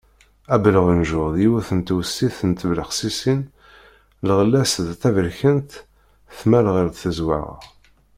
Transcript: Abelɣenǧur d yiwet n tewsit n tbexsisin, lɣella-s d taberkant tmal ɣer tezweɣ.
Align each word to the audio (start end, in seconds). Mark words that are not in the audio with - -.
Abelɣenǧur 0.53 1.27
d 1.33 1.35
yiwet 1.43 1.69
n 1.77 1.79
tewsit 1.87 2.37
n 2.49 2.51
tbexsisin, 2.59 3.41
lɣella-s 4.27 4.73
d 4.87 4.87
taberkant 5.01 5.71
tmal 6.37 6.65
ɣer 6.75 6.87
tezweɣ. 6.91 7.47